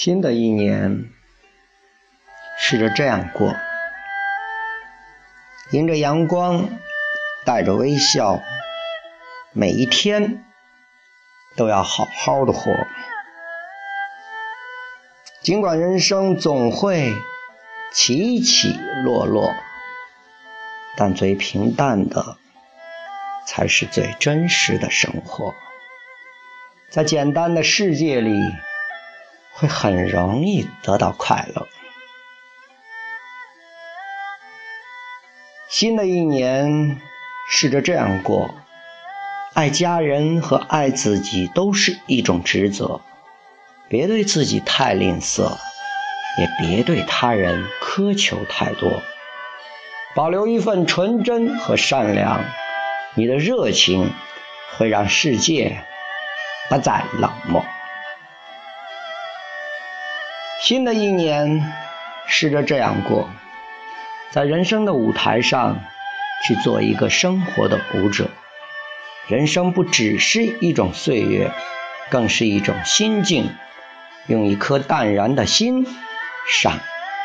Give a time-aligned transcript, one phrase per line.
[0.00, 1.10] 新的一年，
[2.56, 3.52] 试着这样过：
[5.72, 6.68] 迎着阳光，
[7.44, 8.40] 带着微笑，
[9.50, 10.44] 每一天
[11.56, 12.72] 都要好好的活。
[15.42, 17.12] 尽管人生总会
[17.92, 19.52] 起起落落，
[20.96, 22.36] 但最平淡的
[23.48, 25.56] 才是最真实的生活。
[26.88, 28.38] 在简单的世界里。
[29.58, 31.66] 会很容易得到快乐。
[35.68, 37.00] 新的一年，
[37.50, 38.54] 试着这样过：
[39.54, 43.00] 爱家人和爱自己都是一种职责，
[43.88, 45.58] 别对自己太吝啬，
[46.38, 49.02] 也别对他人苛求太多，
[50.14, 52.44] 保留一份纯真和善良，
[53.14, 54.12] 你的热情
[54.76, 55.84] 会让世界
[56.70, 57.64] 不再冷漠。
[60.60, 61.72] 新的一年，
[62.26, 63.30] 试着这样过，
[64.32, 65.78] 在人生的舞台上
[66.44, 68.28] 去做一个生活的舞者。
[69.28, 71.52] 人生不只是一种岁月，
[72.10, 73.50] 更是一种心境。
[74.26, 75.86] 用一颗淡然的心，
[76.48, 76.80] 赏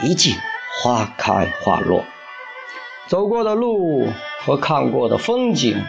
[0.00, 0.34] 一季
[0.80, 2.04] 花开花落。
[3.08, 4.08] 走过的路
[4.40, 5.84] 和看过的风景，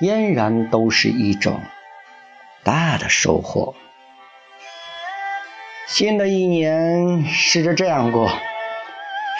[0.00, 1.62] 俨然都是一种
[2.64, 3.74] 大的收获。
[5.86, 8.28] 新的一年，试着这样过，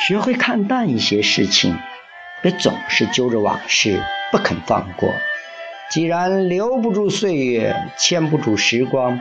[0.06, 1.76] 学会看淡一些事情，
[2.40, 5.12] 别总是揪着往事不肯放过。
[5.90, 9.18] 既然留不住岁月，牵不住时光，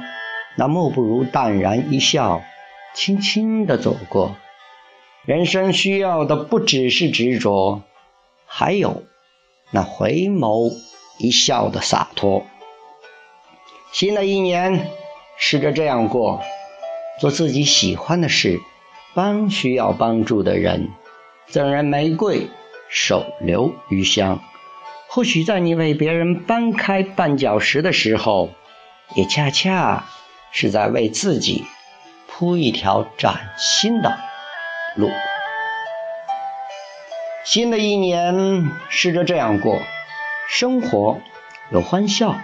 [0.56, 2.44] 那莫不如淡然一笑，
[2.94, 4.36] 轻轻地走过。
[5.26, 7.82] 人生需要的不只是执着，
[8.46, 9.02] 还有
[9.72, 10.72] 那回眸
[11.18, 12.46] 一笑的洒脱。
[13.92, 14.92] 新的一年，
[15.38, 16.44] 试着这样过。
[17.20, 18.60] 做自己喜欢的事，
[19.14, 20.90] 帮需要帮助的人，
[21.48, 22.50] 赠人玫瑰，
[22.90, 24.42] 手留余香。
[25.08, 28.50] 或许在你为别人搬开绊脚石的时候，
[29.16, 30.06] 也恰恰
[30.52, 31.64] 是在为自己
[32.28, 34.18] 铺一条崭新的
[34.98, 35.10] 路。
[37.46, 39.80] 新的一年，试着这样过：
[40.50, 41.22] 生活
[41.72, 42.36] 有欢笑，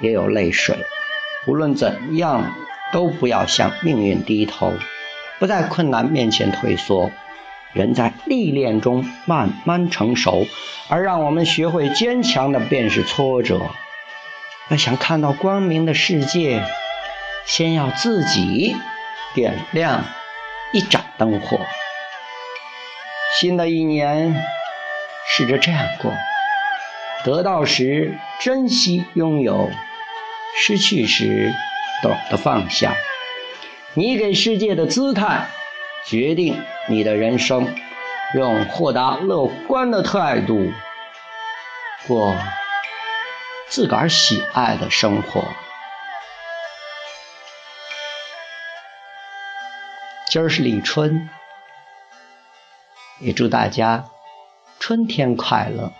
[0.00, 0.76] 也有泪水。
[1.46, 2.52] 无论怎样。
[2.92, 4.72] 都不要向命运低头，
[5.38, 7.10] 不在困难面前退缩。
[7.74, 10.46] 人在历练中慢慢成熟，
[10.88, 13.60] 而让我们学会坚强的便是挫折。
[14.70, 16.64] 要想看到光明的世界，
[17.46, 18.74] 先要自己
[19.34, 20.04] 点亮
[20.72, 21.60] 一盏灯火。
[23.38, 24.34] 新的一年，
[25.26, 26.12] 试着这样过：
[27.24, 29.70] 得到时珍惜拥有，
[30.56, 31.52] 失去时。
[32.02, 32.94] 懂得放下，
[33.94, 35.48] 你给世界的姿态
[36.04, 37.74] 决定你的人生。
[38.34, 40.70] 用豁达乐观的态度
[42.06, 42.36] 过
[43.70, 45.42] 自个儿喜爱的生活。
[50.30, 51.30] 今儿是立春，
[53.18, 54.04] 也祝大家
[54.78, 55.90] 春天快乐。